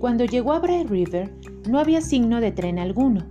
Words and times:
Cuando 0.00 0.24
llegó 0.24 0.54
a 0.54 0.60
Bright 0.60 0.88
River, 0.88 1.30
no 1.68 1.78
había 1.78 2.00
signo 2.00 2.40
de 2.40 2.52
tren 2.52 2.78
alguno. 2.78 3.26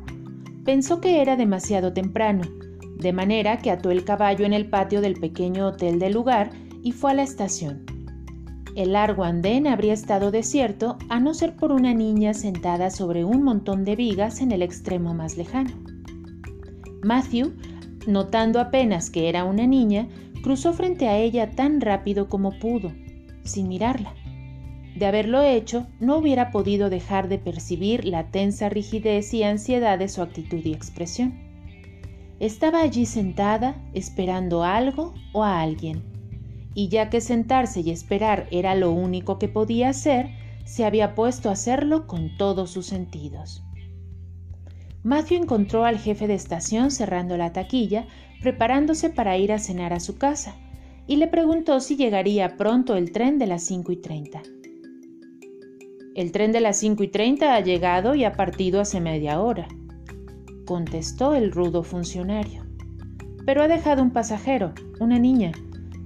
Pensó 0.64 1.02
que 1.02 1.20
era 1.20 1.36
demasiado 1.36 1.94
temprano, 1.94 2.44
de 3.00 3.12
manera 3.12 3.58
que 3.58 3.72
ató 3.72 3.90
el 3.90 4.04
caballo 4.04 4.46
en 4.46 4.54
el 4.54 4.70
patio 4.70 5.02
del 5.02 5.16
pequeño 5.16 5.66
hotel 5.66 5.98
del 5.98 6.14
lugar 6.14 6.52
y 6.84 6.92
fue 6.92 7.10
a 7.10 7.14
la 7.16 7.24
estación. 7.24 7.86
El 8.76 8.94
largo 8.94 9.24
andén 9.24 9.66
habría 9.66 9.94
estado 9.94 10.30
desierto 10.30 11.00
a 11.10 11.20
no 11.20 11.34
ser 11.34 11.56
por 11.56 11.72
una 11.72 11.96
niña 11.96 12.36
sentada 12.36 12.92
sobre 12.92 13.26
un 13.26 13.42
montón 13.42 13.84
de 13.84 13.96
vigas 13.96 14.40
en 14.40 14.52
el 14.52 14.62
extremo 14.62 15.16
más 15.16 15.38
lejano. 15.38 15.72
Matthew, 17.02 17.52
notando 18.06 18.60
apenas 18.60 19.10
que 19.10 19.28
era 19.28 19.44
una 19.44 19.66
niña, 19.66 20.08
cruzó 20.44 20.72
frente 20.74 21.08
a 21.08 21.18
ella 21.18 21.50
tan 21.50 21.82
rápido 21.82 22.28
como 22.28 22.52
pudo, 22.60 22.92
sin 23.44 23.68
mirarla. 23.70 24.14
De 24.96 25.06
haberlo 25.06 25.42
hecho, 25.42 25.88
no 26.00 26.18
hubiera 26.18 26.52
podido 26.52 26.90
dejar 26.90 27.30
de 27.30 27.38
percibir 27.38 28.06
la 28.06 28.32
tensa 28.32 28.70
rigidez 28.70 29.34
y 29.34 29.44
ansiedad 29.44 29.98
de 30.00 30.10
su 30.10 30.22
actitud 30.22 30.60
y 30.64 30.74
expresión. 30.74 31.34
Estaba 32.40 32.82
allí 32.82 33.06
sentada, 33.06 33.76
esperando 33.94 34.64
algo 34.64 35.14
o 35.34 35.44
a 35.44 35.62
alguien. 35.62 36.04
Y 36.74 36.88
ya 36.88 37.10
que 37.10 37.22
sentarse 37.22 37.82
y 37.82 37.92
esperar 37.92 38.48
era 38.52 38.76
lo 38.76 38.92
único 38.92 39.40
que 39.40 39.48
podía 39.48 39.90
hacer, 39.90 40.30
se 40.66 40.86
había 40.86 41.16
puesto 41.16 41.50
a 41.50 41.54
hacerlo 41.54 42.08
con 42.08 42.38
todos 42.38 42.72
sus 42.72 42.86
sentidos. 42.86 43.64
Matthew 45.04 45.44
encontró 45.44 45.86
al 45.86 45.98
jefe 45.98 46.28
de 46.28 46.36
estación 46.36 46.92
cerrando 46.92 47.38
la 47.38 47.54
taquilla, 47.54 48.06
preparándose 48.42 49.10
para 49.10 49.38
ir 49.38 49.52
a 49.52 49.60
cenar 49.60 49.94
a 49.94 50.00
su 50.00 50.18
casa, 50.18 50.56
y 51.08 51.16
le 51.16 51.28
preguntó 51.28 51.80
si 51.80 51.96
llegaría 51.96 52.56
pronto 52.58 52.96
el 52.96 53.12
tren 53.12 53.40
de 53.40 53.48
las 53.48 53.64
5 53.64 53.92
y 53.92 53.98
30. 53.98 54.42
El 56.16 56.32
tren 56.32 56.52
de 56.52 56.60
las 56.60 56.78
5 56.78 57.04
y 57.04 57.08
30 57.08 57.54
ha 57.54 57.60
llegado 57.60 58.16
y 58.16 58.24
ha 58.24 58.34
partido 58.34 58.82
hace 58.82 59.00
media 59.00 59.42
hora, 59.42 59.68
contestó 60.66 61.36
el 61.36 61.52
rudo 61.52 61.84
funcionario. 61.84 62.64
Pero 63.46 63.62
ha 63.62 63.68
dejado 63.68 64.02
un 64.02 64.12
pasajero, 64.12 64.74
una 65.00 65.20
niña. 65.20 65.52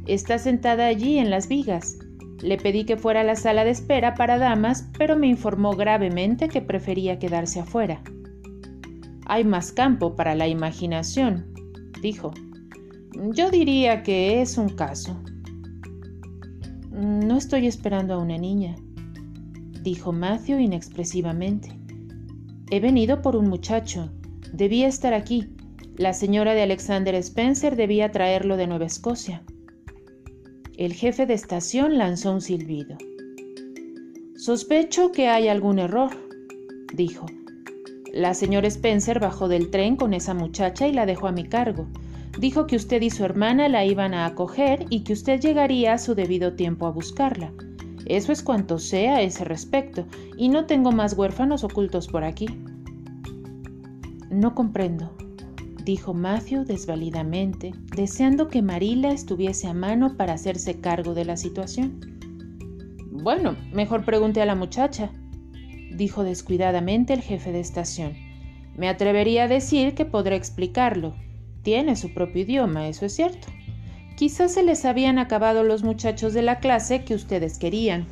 Está 0.06 0.38
sentada 0.40 0.88
allí 0.88 1.18
en 1.18 1.30
las 1.30 1.48
vigas. 1.48 1.98
Le 2.42 2.58
pedí 2.58 2.84
que 2.84 2.98
fuera 2.98 3.22
a 3.22 3.24
la 3.24 3.38
sala 3.38 3.64
de 3.64 3.72
espera 3.72 4.16
para 4.16 4.38
damas, 4.38 4.90
pero 4.98 5.16
me 5.16 5.28
informó 5.28 5.72
gravemente 5.72 6.50
que 6.50 6.62
prefería 6.62 7.18
quedarse 7.18 7.62
afuera. 7.62 8.02
Hay 9.26 9.46
más 9.46 9.72
campo 9.72 10.16
para 10.16 10.36
la 10.36 10.48
imaginación, 10.48 11.54
dijo. 12.02 12.34
Yo 13.32 13.50
diría 13.50 14.04
que 14.04 14.42
es 14.42 14.58
un 14.58 14.70
caso. 14.70 15.18
No 16.92 17.38
estoy 17.38 17.68
esperando 17.68 18.16
a 18.16 18.18
una 18.18 18.38
niña, 18.38 18.76
dijo 19.84 20.14
Matthew 20.14 20.60
inexpresivamente. 20.60 21.70
He 22.72 22.80
venido 22.80 23.22
por 23.22 23.36
un 23.36 23.50
muchacho. 23.50 24.10
Debía 24.54 24.88
estar 24.88 25.14
aquí. 25.14 25.50
La 25.98 26.14
señora 26.14 26.54
de 26.54 26.64
Alexander 26.64 27.14
Spencer 27.16 27.76
debía 27.76 28.12
traerlo 28.12 28.58
de 28.58 28.66
Nueva 28.66 28.86
Escocia. 28.86 29.44
El 30.78 30.94
jefe 30.94 31.26
de 31.26 31.34
estación 31.34 31.98
lanzó 31.98 32.32
un 32.32 32.42
silbido. 32.42 32.98
Sospecho 34.38 35.12
que 35.12 35.28
hay 35.28 35.50
algún 35.50 35.80
error, 35.80 36.12
dijo. 36.94 37.26
La 38.14 38.34
señora 38.34 38.68
Spencer 38.68 39.20
bajó 39.20 39.48
del 39.48 39.70
tren 39.70 39.98
con 39.98 40.14
esa 40.14 40.34
muchacha 40.34 40.88
y 40.88 40.94
la 40.94 41.06
dejó 41.06 41.28
a 41.28 41.32
mi 41.32 41.44
cargo. 41.44 41.88
Dijo 42.40 42.68
que 42.68 42.76
usted 42.76 43.02
y 43.02 43.10
su 43.10 43.26
hermana 43.26 43.68
la 43.70 43.86
iban 43.86 44.14
a 44.14 44.26
acoger 44.26 44.86
y 44.90 45.02
que 45.02 45.14
usted 45.14 45.40
llegaría 45.40 45.94
a 45.94 45.98
su 45.98 46.16
debido 46.16 46.54
tiempo 46.54 46.88
a 46.88 46.92
buscarla. 46.92 47.54
Eso 48.06 48.32
es 48.32 48.44
cuanto 48.44 48.80
sé 48.80 49.10
a 49.10 49.22
ese 49.22 49.44
respecto, 49.46 50.06
y 50.38 50.50
no 50.50 50.66
tengo 50.66 50.92
más 50.92 51.18
huérfanos 51.18 51.64
ocultos 51.64 52.08
por 52.08 52.24
aquí. 52.24 52.48
No 54.30 54.56
comprendo, 54.56 55.16
dijo 55.84 56.14
Matthew 56.14 56.66
desvalidamente, 56.66 57.74
deseando 57.96 58.48
que 58.48 58.62
Marila 58.62 59.12
estuviese 59.12 59.68
a 59.68 59.74
mano 59.74 60.18
para 60.18 60.34
hacerse 60.34 60.80
cargo 60.80 61.14
de 61.14 61.26
la 61.26 61.38
situación. 61.38 62.00
Bueno, 63.12 63.56
mejor 63.72 64.04
pregunte 64.04 64.42
a 64.42 64.46
la 64.46 64.56
muchacha, 64.56 65.12
dijo 65.96 66.24
descuidadamente 66.24 67.14
el 67.14 67.22
jefe 67.22 67.52
de 67.52 67.60
estación. 67.60 68.14
Me 68.76 68.90
atrevería 68.90 69.44
a 69.44 69.48
decir 69.48 69.94
que 69.94 70.06
podré 70.06 70.36
explicarlo. 70.36 71.14
Tiene 71.62 71.96
su 71.96 72.14
propio 72.14 72.42
idioma, 72.42 72.88
eso 72.88 73.06
es 73.06 73.16
cierto. 73.16 73.48
Quizás 74.16 74.54
se 74.54 74.64
les 74.64 74.86
habían 74.86 75.18
acabado 75.18 75.64
los 75.64 75.84
muchachos 75.84 76.34
de 76.34 76.42
la 76.42 76.60
clase 76.60 77.04
que 77.04 77.16
ustedes 77.16 77.58
querían. 77.58 78.06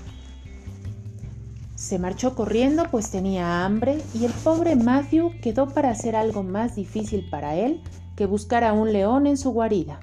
Se 1.76 2.00
marchó 2.00 2.36
corriendo 2.36 2.86
pues 2.92 3.12
tenía 3.12 3.66
hambre 3.66 3.98
y 4.14 4.26
el 4.26 4.32
pobre 4.32 4.76
Matthew 4.76 5.34
quedó 5.42 5.68
para 5.68 5.90
hacer 5.90 6.16
algo 6.16 6.44
más 6.44 6.76
difícil 6.76 7.28
para 7.30 7.56
él 7.56 7.82
que 8.16 8.26
buscar 8.26 8.64
a 8.64 8.74
un 8.74 8.94
león 8.94 9.26
en 9.26 9.38
su 9.38 9.52
guarida. 9.52 10.00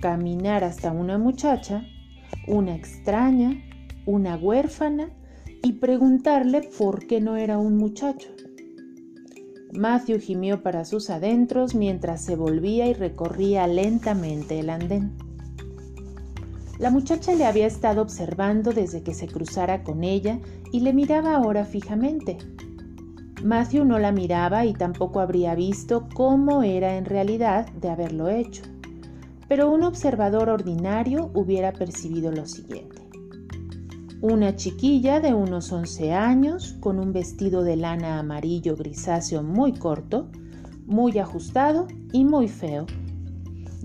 Caminar 0.00 0.64
hasta 0.64 0.92
una 0.92 1.16
muchacha, 1.16 1.84
una 2.46 2.74
extraña, 2.74 3.62
una 4.04 4.36
huérfana, 4.36 5.08
y 5.62 5.72
preguntarle 5.72 6.68
por 6.76 7.06
qué 7.06 7.22
no 7.22 7.36
era 7.36 7.56
un 7.56 7.78
muchacho. 7.78 8.33
Matthew 9.76 10.20
gimió 10.20 10.62
para 10.62 10.84
sus 10.84 11.10
adentros 11.10 11.74
mientras 11.74 12.24
se 12.24 12.36
volvía 12.36 12.86
y 12.86 12.94
recorría 12.94 13.66
lentamente 13.66 14.60
el 14.60 14.70
andén. 14.70 15.12
La 16.78 16.90
muchacha 16.90 17.34
le 17.34 17.44
había 17.44 17.66
estado 17.66 18.02
observando 18.02 18.72
desde 18.72 19.02
que 19.02 19.14
se 19.14 19.26
cruzara 19.26 19.82
con 19.82 20.04
ella 20.04 20.38
y 20.70 20.80
le 20.80 20.92
miraba 20.92 21.34
ahora 21.34 21.64
fijamente. 21.64 22.38
Matthew 23.42 23.84
no 23.84 23.98
la 23.98 24.12
miraba 24.12 24.64
y 24.64 24.74
tampoco 24.74 25.20
habría 25.20 25.54
visto 25.54 26.08
cómo 26.14 26.62
era 26.62 26.96
en 26.96 27.04
realidad 27.04 27.66
de 27.72 27.90
haberlo 27.90 28.28
hecho, 28.28 28.62
pero 29.48 29.70
un 29.70 29.82
observador 29.82 30.48
ordinario 30.48 31.30
hubiera 31.34 31.72
percibido 31.72 32.30
lo 32.30 32.46
siguiente. 32.46 32.93
Una 34.26 34.56
chiquilla 34.56 35.20
de 35.20 35.34
unos 35.34 35.70
11 35.70 36.14
años, 36.14 36.76
con 36.80 36.98
un 36.98 37.12
vestido 37.12 37.62
de 37.62 37.76
lana 37.76 38.18
amarillo 38.18 38.74
grisáceo 38.74 39.42
muy 39.42 39.74
corto, 39.74 40.30
muy 40.86 41.18
ajustado 41.18 41.88
y 42.10 42.24
muy 42.24 42.48
feo. 42.48 42.86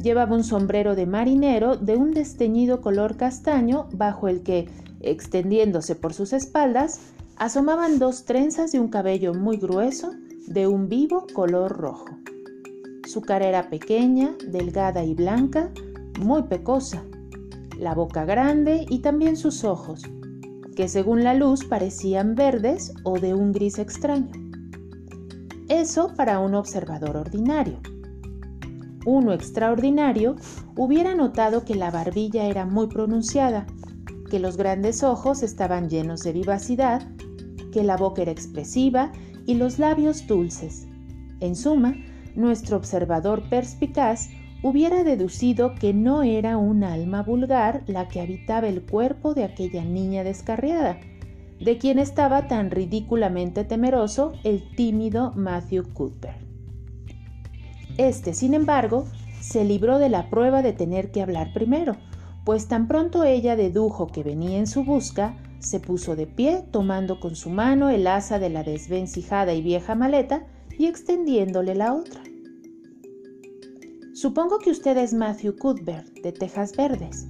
Llevaba 0.01 0.37
un 0.37 0.45
sombrero 0.45 0.95
de 0.95 1.05
marinero 1.05 1.75
de 1.75 1.97
un 1.97 2.13
desteñido 2.13 2.79
color 2.79 3.17
castaño 3.17 3.89
bajo 3.91 4.29
el 4.29 4.41
que, 4.41 4.69
extendiéndose 5.01 5.95
por 5.95 6.13
sus 6.13 6.31
espaldas, 6.31 7.01
asomaban 7.35 7.99
dos 7.99 8.23
trenzas 8.23 8.71
de 8.71 8.79
un 8.79 8.87
cabello 8.87 9.33
muy 9.33 9.57
grueso 9.57 10.11
de 10.47 10.67
un 10.67 10.87
vivo 10.87 11.27
color 11.33 11.73
rojo. 11.73 12.17
Su 13.05 13.19
cara 13.19 13.45
era 13.45 13.69
pequeña, 13.69 14.37
delgada 14.47 15.03
y 15.03 15.15
blanca, 15.15 15.69
muy 16.17 16.43
pecosa, 16.43 17.03
la 17.77 17.93
boca 17.93 18.23
grande 18.23 18.85
y 18.89 18.99
también 18.99 19.35
sus 19.35 19.65
ojos, 19.65 20.03
que 20.79 20.87
según 20.87 21.25
la 21.25 21.33
luz 21.33 21.65
parecían 21.65 22.35
verdes 22.35 22.93
o 23.03 23.19
de 23.19 23.33
un 23.33 23.51
gris 23.51 23.79
extraño. 23.79 24.31
Eso 25.67 26.13
para 26.15 26.39
un 26.39 26.55
observador 26.55 27.17
ordinario. 27.17 27.81
Uno 29.05 29.33
extraordinario 29.33 30.37
hubiera 30.77 31.15
notado 31.15 31.65
que 31.65 31.75
la 31.75 31.91
barbilla 31.91 32.45
era 32.45 32.65
muy 32.65 32.87
pronunciada, 32.87 33.67
que 34.31 34.39
los 34.39 34.55
grandes 34.55 35.03
ojos 35.03 35.43
estaban 35.43 35.89
llenos 35.89 36.21
de 36.21 36.31
vivacidad, 36.31 37.05
que 37.73 37.83
la 37.83 37.97
boca 37.97 38.21
era 38.21 38.31
expresiva 38.31 39.11
y 39.45 39.55
los 39.55 39.79
labios 39.79 40.27
dulces. 40.27 40.87
En 41.41 41.57
suma, 41.57 41.93
nuestro 42.35 42.77
observador 42.77 43.43
perspicaz 43.49 44.29
hubiera 44.61 45.03
deducido 45.03 45.75
que 45.75 45.93
no 45.93 46.23
era 46.23 46.57
un 46.57 46.83
alma 46.83 47.23
vulgar 47.23 47.83
la 47.87 48.07
que 48.07 48.21
habitaba 48.21 48.67
el 48.67 48.81
cuerpo 48.81 49.33
de 49.33 49.43
aquella 49.43 49.83
niña 49.85 50.23
descarriada, 50.23 50.99
de 51.59 51.77
quien 51.77 51.99
estaba 51.99 52.47
tan 52.47 52.71
ridículamente 52.71 53.63
temeroso 53.63 54.33
el 54.43 54.63
tímido 54.75 55.31
Matthew 55.35 55.93
Cuthbert. 55.93 56.39
Este, 57.97 58.33
sin 58.33 58.53
embargo, 58.53 59.05
se 59.41 59.65
libró 59.65 59.99
de 59.99 60.09
la 60.09 60.29
prueba 60.29 60.61
de 60.61 60.73
tener 60.73 61.11
que 61.11 61.21
hablar 61.21 61.51
primero, 61.53 61.97
pues 62.45 62.67
tan 62.67 62.87
pronto 62.87 63.23
ella 63.23 63.55
dedujo 63.55 64.07
que 64.07 64.23
venía 64.23 64.57
en 64.57 64.67
su 64.67 64.83
busca, 64.83 65.35
se 65.59 65.79
puso 65.79 66.15
de 66.15 66.25
pie, 66.25 66.63
tomando 66.71 67.19
con 67.19 67.35
su 67.35 67.49
mano 67.49 67.89
el 67.89 68.07
asa 68.07 68.39
de 68.39 68.49
la 68.49 68.63
desvencijada 68.63 69.53
y 69.53 69.61
vieja 69.61 69.95
maleta 69.95 70.43
y 70.77 70.85
extendiéndole 70.87 71.75
la 71.75 71.93
otra. 71.93 72.21
Supongo 74.21 74.59
que 74.59 74.69
usted 74.69 74.97
es 74.97 75.13
Matthew 75.13 75.55
Cuthbert, 75.55 76.09
de 76.23 76.33
Tejas 76.33 76.75
Verdes, 76.75 77.29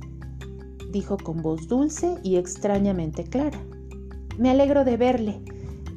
dijo 0.91 1.17
con 1.17 1.43
voz 1.43 1.67
dulce 1.67 2.17
y 2.23 2.37
extrañamente 2.37 3.25
clara. 3.25 3.59
Me 4.39 4.49
alegro 4.49 4.83
de 4.83 4.97
verle. 4.97 5.39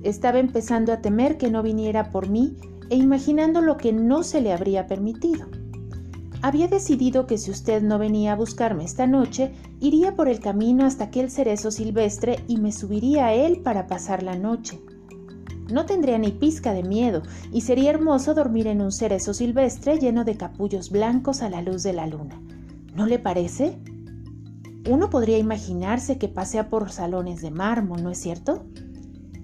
Estaba 0.03 0.39
empezando 0.39 0.93
a 0.93 1.01
temer 1.01 1.39
que 1.39 1.51
no 1.51 1.63
viniera 1.63 2.11
por 2.11 2.29
mí 2.29 2.59
e 2.91 2.97
imaginando 2.97 3.63
lo 3.63 3.79
que 3.79 3.95
no 3.95 4.23
se 4.23 4.43
le 4.43 4.53
habría 4.53 4.87
permitido. 4.87 5.47
había 6.43 6.69
decidido 6.69 7.27
que 7.27 7.39
si 7.39 7.51
usted 7.51 7.83
no 7.83 7.99
venía 7.99 8.33
a 8.33 8.37
buscarme 8.37 8.85
esta 8.85 9.07
noche, 9.07 9.55
iría 9.81 10.15
por 10.15 10.29
el 10.29 10.41
camino 10.41 10.85
hasta 10.85 11.05
aquel 11.05 11.31
cerezo 11.31 11.71
silvestre 11.71 12.45
y 12.49 12.59
me 12.59 12.71
subiría 12.71 13.29
a 13.29 13.33
él 13.33 13.63
para 13.63 13.87
pasar 13.87 14.23
la 14.23 14.37
noche. 14.37 14.79
No 15.73 15.87
tendría 15.87 16.19
ni 16.19 16.33
pizca 16.33 16.75
de 16.75 16.83
miedo 16.83 17.23
y 17.51 17.63
sería 17.63 17.89
hermoso 17.89 18.35
dormir 18.35 18.67
en 18.67 18.83
un 18.83 18.93
cerezo 18.93 19.33
silvestre 19.33 19.99
lleno 19.99 20.23
de 20.23 20.37
capullos 20.37 20.91
blancos 20.91 21.41
a 21.41 21.49
la 21.49 21.63
luz 21.63 21.83
de 21.83 21.95
la 21.95 22.07
luna. 22.07 22.39
¿No 22.95 23.07
le 23.07 23.19
parece? 23.19 23.79
Uno 24.91 25.09
podría 25.09 25.39
imaginarse 25.39 26.19
que 26.19 26.29
pasea 26.29 26.69
por 26.69 26.93
salones 26.93 27.41
de 27.41 27.51
mármol, 27.51 28.03
¿no 28.03 28.11
es 28.11 28.19
cierto? 28.19 28.67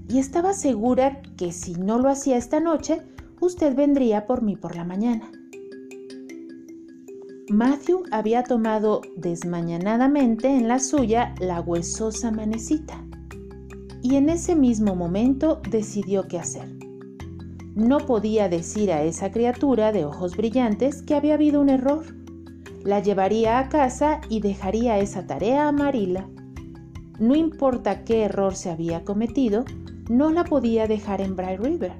Y 0.06 0.18
estaba 0.18 0.52
segura 0.52 1.22
que 1.38 1.50
si 1.50 1.72
no 1.76 1.98
lo 1.98 2.10
hacía 2.10 2.36
esta 2.36 2.60
noche, 2.60 3.00
usted 3.40 3.74
vendría 3.74 4.26
por 4.26 4.42
mí 4.42 4.54
por 4.54 4.76
la 4.76 4.84
mañana. 4.84 5.30
Matthew 7.48 8.02
había 8.10 8.42
tomado 8.42 9.00
desmañanadamente 9.16 10.48
en 10.48 10.68
la 10.68 10.78
suya 10.78 11.34
la 11.40 11.62
huesosa 11.62 12.30
manecita 12.30 13.07
y 14.08 14.16
en 14.16 14.30
ese 14.30 14.56
mismo 14.56 14.94
momento 14.94 15.60
decidió 15.68 16.28
qué 16.28 16.38
hacer. 16.38 16.68
No 17.74 17.98
podía 17.98 18.48
decir 18.48 18.90
a 18.90 19.02
esa 19.02 19.30
criatura 19.30 19.92
de 19.92 20.06
ojos 20.06 20.36
brillantes 20.36 21.02
que 21.02 21.14
había 21.14 21.34
habido 21.34 21.60
un 21.60 21.68
error. 21.68 22.04
La 22.84 23.00
llevaría 23.00 23.58
a 23.58 23.68
casa 23.68 24.20
y 24.30 24.40
dejaría 24.40 24.98
esa 24.98 25.26
tarea 25.26 25.68
a 25.68 25.72
Marila. 25.72 26.26
No 27.18 27.34
importa 27.34 28.04
qué 28.04 28.22
error 28.22 28.56
se 28.56 28.70
había 28.70 29.04
cometido, 29.04 29.64
no 30.08 30.30
la 30.30 30.44
podía 30.44 30.86
dejar 30.86 31.20
en 31.20 31.36
Bright 31.36 31.60
River 31.60 31.92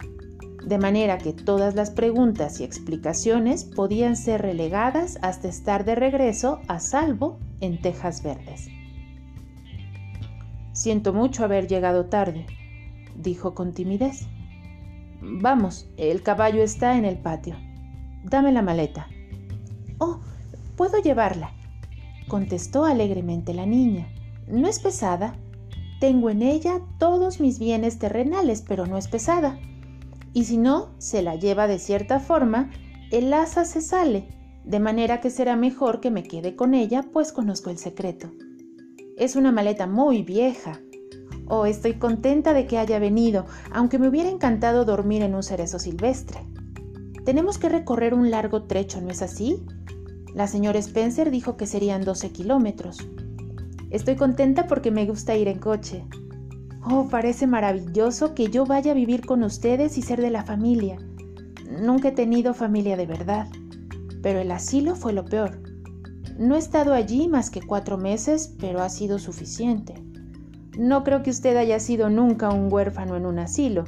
de 0.64 0.78
manera 0.78 1.16
que 1.16 1.32
todas 1.32 1.74
las 1.74 1.90
preguntas 1.90 2.60
y 2.60 2.64
explicaciones 2.64 3.64
podían 3.64 4.16
ser 4.16 4.42
relegadas 4.42 5.18
hasta 5.22 5.48
estar 5.48 5.84
de 5.86 5.94
regreso 5.94 6.60
a 6.68 6.78
salvo 6.78 7.38
en 7.60 7.80
Tejas 7.80 8.22
Verdes. 8.22 8.68
Siento 10.78 11.12
mucho 11.12 11.42
haber 11.42 11.66
llegado 11.66 12.06
tarde, 12.06 12.46
dijo 13.16 13.52
con 13.52 13.74
timidez. 13.74 14.28
Vamos, 15.20 15.88
el 15.96 16.22
caballo 16.22 16.62
está 16.62 16.96
en 16.96 17.04
el 17.04 17.18
patio. 17.18 17.56
Dame 18.22 18.52
la 18.52 18.62
maleta. 18.62 19.08
Oh, 19.98 20.20
puedo 20.76 21.02
llevarla, 21.02 21.50
contestó 22.28 22.84
alegremente 22.84 23.54
la 23.54 23.66
niña. 23.66 24.06
No 24.46 24.68
es 24.68 24.78
pesada. 24.78 25.34
Tengo 25.98 26.30
en 26.30 26.42
ella 26.42 26.80
todos 26.98 27.40
mis 27.40 27.58
bienes 27.58 27.98
terrenales, 27.98 28.62
pero 28.62 28.86
no 28.86 28.96
es 28.96 29.08
pesada 29.08 29.58
y 30.32 30.44
si 30.44 30.56
no 30.56 30.90
se 30.98 31.22
la 31.22 31.34
lleva 31.34 31.66
de 31.66 31.80
cierta 31.80 32.20
forma, 32.20 32.70
el 33.10 33.32
asa 33.32 33.64
se 33.64 33.80
sale, 33.80 34.28
de 34.64 34.78
manera 34.78 35.20
que 35.20 35.30
será 35.30 35.56
mejor 35.56 36.00
que 36.00 36.12
me 36.12 36.22
quede 36.22 36.54
con 36.54 36.74
ella, 36.74 37.04
pues 37.12 37.32
conozco 37.32 37.70
el 37.70 37.78
secreto. 37.78 38.30
Es 39.18 39.34
una 39.34 39.50
maleta 39.50 39.88
muy 39.88 40.22
vieja. 40.22 40.80
Oh, 41.48 41.66
estoy 41.66 41.94
contenta 41.94 42.54
de 42.54 42.68
que 42.68 42.78
haya 42.78 43.00
venido, 43.00 43.46
aunque 43.72 43.98
me 43.98 44.06
hubiera 44.06 44.30
encantado 44.30 44.84
dormir 44.84 45.22
en 45.22 45.34
un 45.34 45.42
cerezo 45.42 45.80
silvestre. 45.80 46.38
Tenemos 47.24 47.58
que 47.58 47.68
recorrer 47.68 48.14
un 48.14 48.30
largo 48.30 48.62
trecho, 48.62 49.00
¿no 49.00 49.10
es 49.10 49.20
así? 49.20 49.66
La 50.34 50.46
señora 50.46 50.78
Spencer 50.78 51.32
dijo 51.32 51.56
que 51.56 51.66
serían 51.66 52.04
12 52.04 52.30
kilómetros. 52.30 52.98
Estoy 53.90 54.14
contenta 54.14 54.68
porque 54.68 54.92
me 54.92 55.04
gusta 55.04 55.36
ir 55.36 55.48
en 55.48 55.58
coche. 55.58 56.04
Oh, 56.88 57.08
parece 57.08 57.48
maravilloso 57.48 58.36
que 58.36 58.46
yo 58.50 58.66
vaya 58.66 58.92
a 58.92 58.94
vivir 58.94 59.26
con 59.26 59.42
ustedes 59.42 59.98
y 59.98 60.02
ser 60.02 60.20
de 60.20 60.30
la 60.30 60.44
familia. 60.44 60.96
Nunca 61.68 62.10
he 62.10 62.12
tenido 62.12 62.54
familia 62.54 62.96
de 62.96 63.06
verdad, 63.06 63.48
pero 64.22 64.38
el 64.38 64.52
asilo 64.52 64.94
fue 64.94 65.12
lo 65.12 65.24
peor. 65.24 65.67
No 66.38 66.54
he 66.54 66.58
estado 66.58 66.94
allí 66.94 67.26
más 67.26 67.50
que 67.50 67.60
cuatro 67.60 67.98
meses, 67.98 68.54
pero 68.60 68.80
ha 68.80 68.88
sido 68.90 69.18
suficiente. 69.18 69.94
No 70.78 71.02
creo 71.02 71.24
que 71.24 71.30
usted 71.30 71.56
haya 71.56 71.80
sido 71.80 72.10
nunca 72.10 72.50
un 72.50 72.72
huérfano 72.72 73.16
en 73.16 73.26
un 73.26 73.40
asilo, 73.40 73.82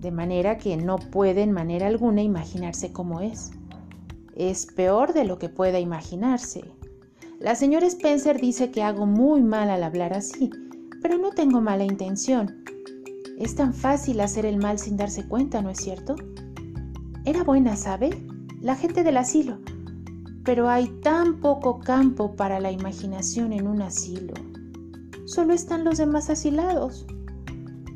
de 0.00 0.10
manera 0.10 0.56
que 0.56 0.78
no 0.78 0.96
puede 0.96 1.42
en 1.42 1.52
manera 1.52 1.88
alguna 1.88 2.22
imaginarse 2.22 2.92
cómo 2.92 3.20
es. 3.20 3.50
Es 4.34 4.64
peor 4.64 5.12
de 5.12 5.24
lo 5.24 5.38
que 5.38 5.50
pueda 5.50 5.78
imaginarse. 5.78 6.64
La 7.40 7.54
señora 7.54 7.86
Spencer 7.86 8.40
dice 8.40 8.70
que 8.70 8.82
hago 8.82 9.04
muy 9.04 9.42
mal 9.42 9.68
al 9.68 9.82
hablar 9.82 10.14
así, 10.14 10.48
pero 11.02 11.18
no 11.18 11.32
tengo 11.32 11.60
mala 11.60 11.84
intención. 11.84 12.64
Es 13.38 13.54
tan 13.54 13.74
fácil 13.74 14.22
hacer 14.22 14.46
el 14.46 14.56
mal 14.56 14.78
sin 14.78 14.96
darse 14.96 15.28
cuenta, 15.28 15.60
¿no 15.60 15.68
es 15.68 15.78
cierto? 15.78 16.16
Era 17.26 17.44
buena, 17.44 17.76
¿sabe? 17.76 18.08
La 18.62 18.76
gente 18.76 19.02
del 19.02 19.18
asilo. 19.18 19.58
Pero 20.46 20.70
hay 20.70 20.86
tan 21.02 21.40
poco 21.40 21.80
campo 21.80 22.36
para 22.36 22.60
la 22.60 22.70
imaginación 22.70 23.52
en 23.52 23.66
un 23.66 23.82
asilo. 23.82 24.32
Solo 25.24 25.52
están 25.52 25.82
los 25.82 25.98
demás 25.98 26.30
asilados. 26.30 27.04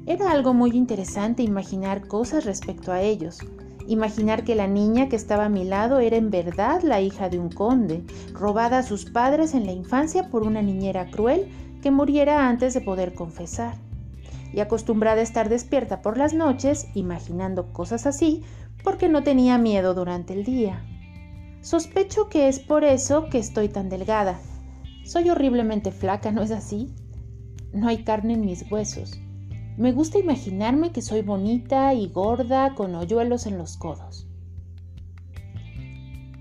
Era 0.05 0.33
algo 0.33 0.53
muy 0.53 0.73
interesante 0.73 1.45
imaginar 1.45 2.09
cosas 2.09 2.45
respecto 2.45 2.91
a 2.91 3.03
ellos. 3.03 3.39
Imaginar 3.87 4.43
que 4.43 4.57
la 4.57 4.67
niña 4.67 5.09
que 5.09 5.15
estaba 5.15 5.45
a 5.45 5.49
mi 5.49 5.65
lado 5.65 6.01
era 6.01 6.17
en 6.17 6.33
verdad 6.33 6.83
la 6.83 7.01
hija 7.01 7.29
de 7.29 7.39
un 7.39 7.51
conde, 7.51 8.03
robada 8.33 8.79
a 8.79 8.83
sus 8.83 9.05
padres 9.05 9.55
en 9.55 9.65
la 9.65 9.73
infancia 9.73 10.29
por 10.29 10.43
una 10.43 10.61
niñera 10.61 11.09
cruel 11.09 11.47
que 11.81 11.93
muriera 11.93 12.49
antes 12.49 12.75
de 12.75 12.81
poder 12.81 13.15
confesar. 13.15 13.77
Y 14.53 14.59
acostumbrada 14.59 15.21
a 15.21 15.23
estar 15.23 15.49
despierta 15.49 16.03
por 16.03 16.17
las 16.17 16.35
noches, 16.35 16.89
imaginando 16.95 17.73
cosas 17.73 18.07
así, 18.07 18.43
porque 18.83 19.09
no 19.09 19.23
tenía 19.23 19.57
miedo 19.57 19.95
durante 19.95 20.33
el 20.33 20.43
día. 20.43 20.83
Sospecho 21.63 22.29
que 22.29 22.49
es 22.49 22.59
por 22.59 22.85
eso 22.85 23.27
que 23.31 23.39
estoy 23.39 23.69
tan 23.69 23.89
delgada. 23.89 24.41
Soy 25.05 25.31
horriblemente 25.31 25.93
flaca, 25.93 26.31
¿no 26.31 26.43
es 26.43 26.51
así? 26.51 26.95
No 27.73 27.89
hay 27.89 28.05
carne 28.05 28.35
en 28.35 28.41
mis 28.41 28.71
huesos. 28.71 29.21
Me 29.77 29.93
gusta 29.93 30.19
imaginarme 30.19 30.93
que 30.93 31.03
soy 31.03 31.23
bonita 31.23 31.95
y 31.95 32.09
gorda 32.09 32.75
con 32.75 32.95
hoyuelos 32.95 33.47
en 33.47 33.59
los 33.59 33.77
codos. 33.77 34.27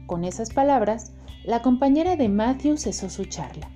Con 0.08 0.24
esas 0.24 0.52
palabras, 0.52 1.14
la 1.44 1.62
compañera 1.62 2.16
de 2.16 2.30
Matthew 2.30 2.78
cesó 2.78 3.10
su 3.10 3.26
charla 3.26 3.70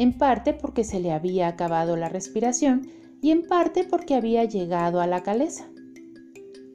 en 0.00 0.16
parte 0.16 0.54
porque 0.54 0.82
se 0.82 0.98
le 0.98 1.12
había 1.12 1.46
acabado 1.46 1.94
la 1.94 2.08
respiración 2.08 2.88
y 3.20 3.32
en 3.32 3.42
parte 3.46 3.84
porque 3.84 4.14
había 4.14 4.44
llegado 4.46 5.02
a 5.02 5.06
la 5.06 5.22
caleza. 5.22 5.66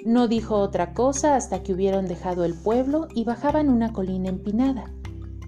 No 0.06 0.28
dijo 0.28 0.58
otra 0.58 0.94
cosa 0.94 1.36
hasta 1.36 1.64
que 1.64 1.74
hubieron 1.74 2.06
dejado 2.06 2.46
el 2.46 2.54
pueblo 2.54 3.08
y 3.16 3.24
bajaban 3.24 3.70
una 3.70 3.92
colina 3.92 4.30
empinada, 4.30 4.94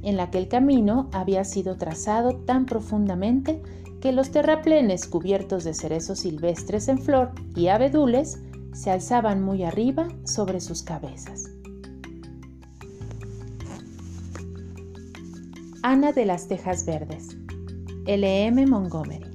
en 0.02 0.18
la 0.18 0.32
que 0.32 0.40
el 0.40 0.48
camino 0.48 1.10
había 1.14 1.44
sido 1.44 1.78
trazado 1.78 2.38
tan 2.38 2.66
profundamente 2.66 3.62
que 4.02 4.12
los 4.12 4.32
terraplenes 4.32 5.06
cubiertos 5.06 5.64
de 5.64 5.76
cerezos 5.76 6.22
silvestres 6.22 6.88
en 6.88 6.98
flor 6.98 7.34
y 7.56 7.68
abedules 7.68 8.40
se 8.74 8.90
alzaban 8.90 9.44
muy 9.44 9.64
arriba 9.64 10.08
sobre 10.24 10.60
sus 10.60 10.82
cabezas. 10.82 11.52
Ana 15.84 16.14
de 16.14 16.26
las 16.26 16.48
Tejas 16.48 16.84
Verdes 16.84 17.38
L.M. 18.08 18.66
Montgomery. 18.66 19.27